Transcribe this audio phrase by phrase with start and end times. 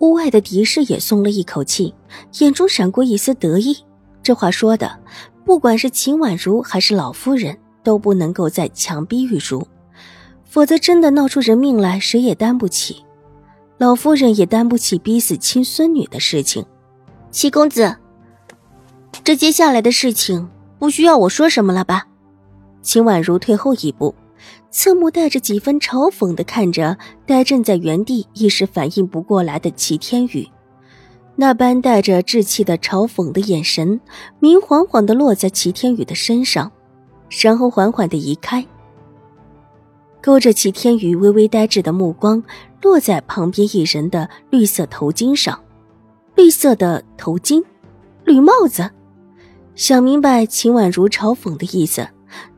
[0.00, 1.94] 屋外的狄氏也松了一口气，
[2.38, 3.76] 眼中闪过一丝得意。
[4.22, 4.98] 这话说的，
[5.44, 9.66] 不管是秦婉如还是老夫人，都不能够再强逼玉茹，
[10.44, 13.04] 否则真的闹出人命来，谁也担不起。
[13.78, 16.64] 老夫人也担不起逼死亲孙女的事情。
[17.30, 17.96] 七公子，
[19.24, 22.06] 这接下来的事情不需要我说什么了吧？
[22.82, 24.14] 秦婉如退后一步。
[24.70, 30.48] 侧目带着几分嘲讽的看着呆站在原地、一时反应不过来的齐天宇，
[31.36, 34.00] 那般带着稚气的嘲讽的眼神，
[34.40, 36.70] 明晃晃的落在齐天宇的身上，
[37.42, 38.66] 然后缓缓的移开，
[40.20, 42.42] 勾着齐天宇微微呆滞的目光，
[42.82, 45.60] 落在旁边一人的绿色头巾上，
[46.34, 47.62] 绿色的头巾，
[48.24, 48.90] 绿帽子，
[49.74, 52.08] 想明白秦婉如嘲讽的意思。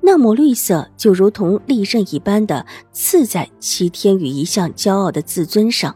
[0.00, 5.94] 那抹绿色就如同利刃一般的刺在齐天宇一向骄傲的自尊上，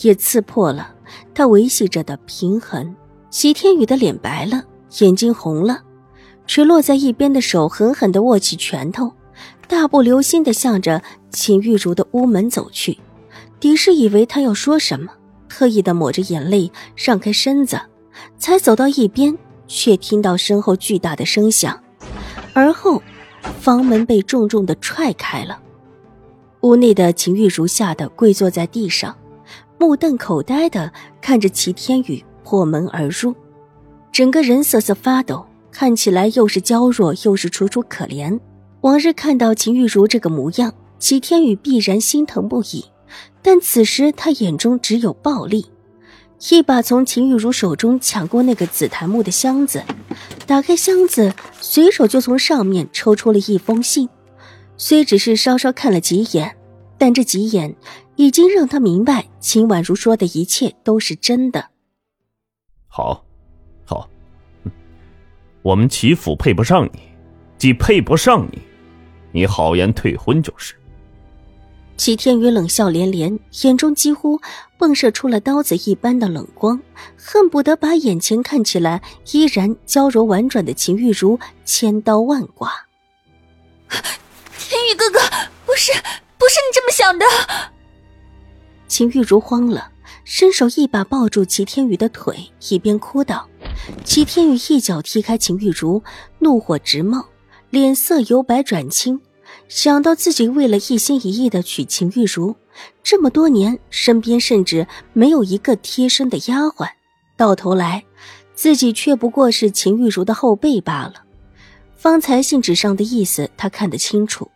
[0.00, 0.94] 也刺破了
[1.34, 2.94] 他维系着的平衡。
[3.30, 4.64] 齐天宇的脸白了，
[4.98, 5.82] 眼睛红了，
[6.46, 9.12] 垂落在一边的手狠狠的握起拳头，
[9.68, 12.98] 大步流星的向着秦玉茹的屋门走去。
[13.58, 15.12] 狄氏以为他要说什么，
[15.48, 17.80] 特意的抹着眼泪让开身子，
[18.36, 21.80] 才走到一边，却听到身后巨大的声响。
[22.54, 23.02] 而后，
[23.60, 25.58] 房门被重重的踹开了，
[26.60, 29.16] 屋内的秦玉茹吓得跪坐在地上，
[29.78, 33.34] 目瞪口呆的看着齐天宇破门而入，
[34.12, 38.38] 整个人瑟瑟发抖，看起来又是娇弱又是楚楚可怜。
[38.82, 42.84] 往日看到秦玉茹这个模样，齐天宇必然心疼不已，
[43.40, 45.71] 但此时他眼中只有暴力。
[46.50, 49.84] 一把从秦玉茹手中抢过那个紫檀木的箱子，
[50.46, 54.08] 打开箱子，随手就从上面抽出了一封信。
[54.76, 56.56] 虽只是稍稍看了几眼，
[56.98, 57.76] 但这几眼
[58.16, 61.70] 已经让他明白秦婉如说的一切都是真的。
[62.88, 63.24] 好，
[63.84, 64.08] 好，
[65.62, 67.00] 我们齐府配不上你，
[67.56, 68.58] 既配不上你，
[69.30, 70.74] 你好言退婚就是。
[71.96, 74.40] 齐天宇冷笑连连，眼中几乎
[74.78, 76.80] 迸射出了刀子一般的冷光，
[77.16, 82.68] 恨不得把眼前看起来依然娇柔婉转的秦玉茹千刀万剐。
[84.58, 85.20] 天宇哥哥，
[85.64, 85.92] 不是，
[86.38, 87.24] 不是你这么想的。
[88.88, 89.92] 秦玉茹慌了，
[90.24, 93.46] 伸手一把抱住齐天宇的腿，一边哭道
[94.04, 96.02] ：“齐天宇一脚踢开秦玉茹，
[96.40, 97.26] 怒火直冒，
[97.70, 99.20] 脸色由白转青。”
[99.68, 102.54] 想到自己为了一心一意的娶秦玉茹，
[103.02, 106.88] 这么多年身边甚至没有一个贴身的丫鬟，
[107.36, 108.04] 到头来
[108.54, 111.14] 自己却不过是秦玉茹的后辈罢了。
[111.96, 114.50] 方才信纸上的意思他看得清楚，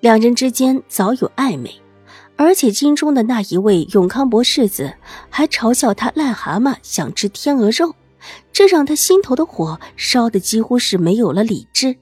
[0.00, 1.80] 两人之间早有暧昧，
[2.36, 4.92] 而且京中的那一位永康伯世子
[5.30, 7.94] 还嘲笑他癞蛤蟆想吃天鹅肉，
[8.52, 11.96] 这让他心头的火烧的几乎是没有了理智。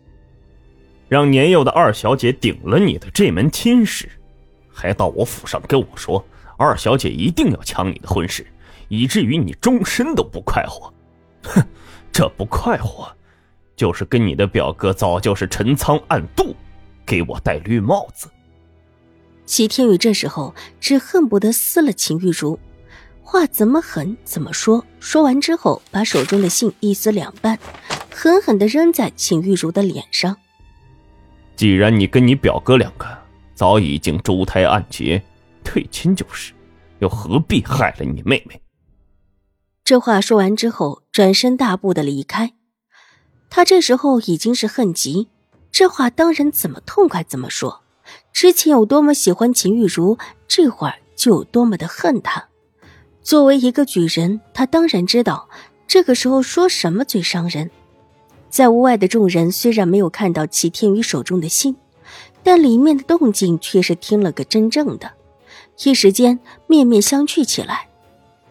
[1.15, 4.11] 让年幼的二小姐顶了你的这门亲事，
[4.69, 6.25] 还到我府上跟我说
[6.57, 8.45] 二小姐一定要抢你的婚事，
[8.89, 10.93] 以至于你终身都不快活。
[11.45, 11.63] 哼，
[12.11, 13.09] 这不快活，
[13.77, 16.53] 就是跟你的表哥早就是陈仓暗度，
[17.07, 18.29] 给我戴绿帽子。
[19.47, 22.59] 齐天宇这时候只恨不得撕了秦玉茹，
[23.23, 24.85] 话怎么狠怎么说。
[24.99, 27.57] 说完之后，把手中的信一撕两半，
[28.13, 30.39] 狠狠的扔在秦玉茹的脸上。
[31.57, 33.07] 既然你跟你表哥两个
[33.55, 35.23] 早已经珠胎暗结，
[35.63, 36.53] 退亲就是，
[36.99, 38.61] 又何必害了你妹妹？
[39.85, 42.55] 这话说完之后，转身大步的离开。
[43.51, 45.29] 他这时候已经是恨极，
[45.71, 47.83] 这话当然怎么痛快怎么说。
[48.33, 50.19] 之前有多么喜欢秦玉茹，
[50.49, 52.49] 这会儿就有多么的恨她。
[53.23, 55.49] 作为一个举人，他当然知道
[55.87, 57.71] 这个时候说什么最伤人。
[58.55, 61.75] 在屋外的众人虽然没有看到齐天宇手中的信，
[62.45, 65.11] 但里面的动静却是听了个真正的，
[65.83, 67.89] 一时间面面相觑起来。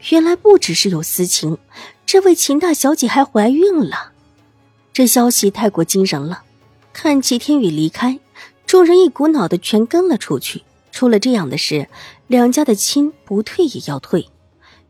[0.10, 1.58] 原来不只是有私情，
[2.06, 4.12] 这位秦大小姐还怀孕了。
[4.92, 6.44] 这消息太过惊人了，
[6.92, 8.20] 看齐天宇离开，
[8.66, 10.64] 众人一股脑的全跟了出去。
[10.92, 11.88] 出了这样的事，
[12.28, 14.28] 两家的亲不退也要退。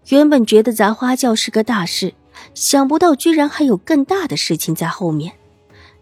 [0.07, 2.15] 原本觉得砸花轿是个大事。
[2.53, 5.33] 想不到居然还有更大的事情在后面。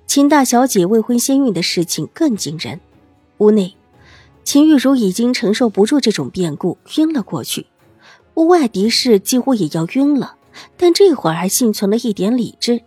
[0.08, 2.80] 秦大小姐未婚先孕的事情更惊人。
[3.38, 3.76] 屋内，
[4.44, 7.68] 秦玉茹已经承受不住这种变故，晕了过去。
[8.36, 10.36] 屋外狄氏几乎也要晕了，
[10.78, 12.82] 但这会儿还幸存了一点理智，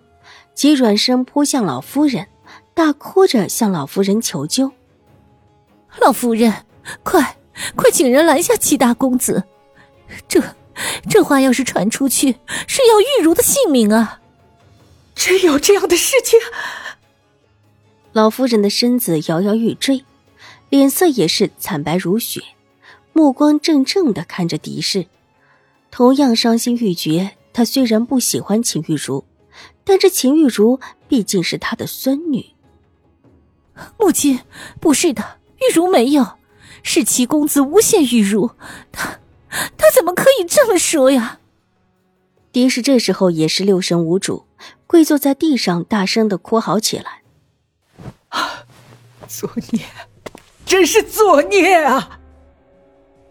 [0.55, 2.27] 急转身扑向老夫人，
[2.75, 4.73] 大哭着向老夫人求救
[6.01, 6.53] ：“老夫人，
[7.03, 7.37] 快
[7.75, 9.45] 快请人拦下齐大公子！
[10.29, 10.43] 这
[11.09, 12.37] 这话要是传出去，
[12.67, 14.21] 是要玉茹的性命啊！
[15.15, 16.39] 真有这样的事情？”
[18.13, 20.05] 老夫人的身子摇摇欲坠，
[20.71, 22.41] 脸色也是惨白如雪，
[23.13, 25.07] 目光怔怔的看着狄氏。
[25.91, 29.25] 同样伤心欲绝，她虽然不喜欢秦玉茹，
[29.85, 32.47] 但这秦玉茹毕竟是她的孙女。
[33.99, 34.41] 母亲，
[34.81, 36.25] 不是的，玉茹没有，
[36.83, 38.51] 是齐公子诬陷玉茹，
[38.93, 39.19] 他
[39.77, 41.39] 他怎么可以这么说呀？
[42.53, 44.47] 狄氏这时候也是六神无主，
[44.87, 47.23] 跪坐在地上，大声的哭嚎起来
[48.31, 48.65] ：“啊，
[49.27, 49.83] 作孽，
[50.65, 52.21] 真是作孽啊！”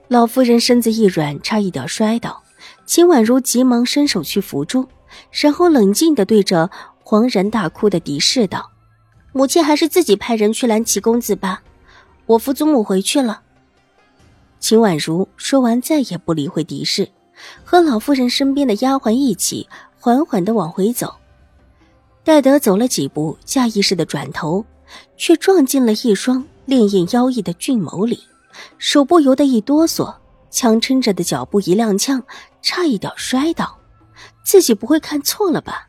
[0.09, 2.43] 老夫人身子一软，差一点摔倒。
[2.85, 4.89] 秦婉如急忙伸手去扶住，
[5.31, 6.69] 然后冷静的对着
[7.03, 8.71] 恍然大哭的狄氏道
[9.31, 11.63] ：“母亲还是自己派人去拦齐公子吧，
[12.25, 13.41] 我扶祖母回去了。”
[14.63, 17.09] 秦婉如说完，再也不理会狄氏，
[17.65, 19.67] 和老夫人身边的丫鬟一起
[19.99, 21.13] 缓缓的往回走。
[22.23, 24.63] 戴德走了几步，下意识的转头，
[25.17, 28.23] 却撞进了一双潋滟妖异的俊眸里，
[28.77, 30.15] 手不由得一哆嗦。
[30.49, 32.23] 强撑着的脚步一踉跄，
[32.61, 33.77] 差一点摔倒。
[34.45, 35.87] 自己不会看错了吧？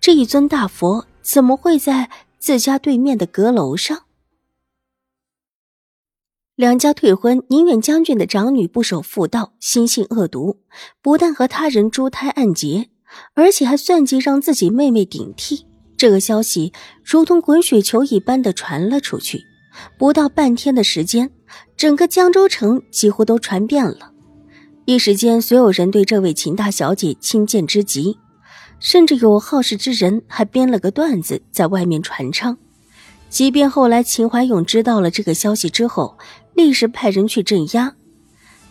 [0.00, 2.10] 这一尊大佛怎么会在
[2.40, 3.96] 自家对面的阁楼上？
[6.58, 10.58] 两家退婚，宁远将军的长女不守妇道，心性恶毒，
[11.00, 12.88] 不但和他人珠胎暗结，
[13.34, 15.68] 而且还算计让自己妹妹顶替。
[15.96, 16.72] 这个消息
[17.04, 19.44] 如同滚雪球一般的传了出去，
[19.96, 21.30] 不到半天的时间。
[21.76, 24.10] 整个江州城几乎都传遍了，
[24.84, 28.18] 一时间，所有人对这位秦大小姐亲见之极，
[28.80, 32.58] 甚至有好事之人还编了个段子在外面传唱。
[33.30, 36.16] 即便后来秦怀勇知道了这个消息之后，
[36.58, 37.94] 立时派人去镇压，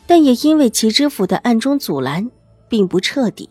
[0.06, 2.30] 但也因为齐知府的暗中阻拦，
[2.68, 3.50] 并不彻底，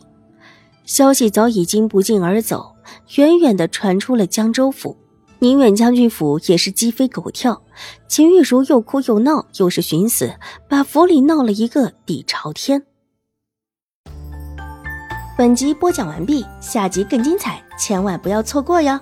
[0.84, 2.74] 消息早已经不胫而走，
[3.16, 4.94] 远远的传出了江州府。
[5.38, 7.62] 宁远将军府也是鸡飞狗跳，
[8.08, 10.34] 秦玉茹又哭又闹，又是寻死，
[10.68, 12.82] 把府里闹了一个底朝天。
[15.38, 19.00] 本集播讲完毕，下集更精彩，千万不要错过哟。